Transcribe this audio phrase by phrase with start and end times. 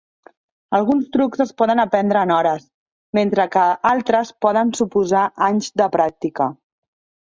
[0.77, 2.67] Alguns trucs es poden aprendre en hores,
[3.21, 6.55] mentre que altres poden suposar anys de pràctica.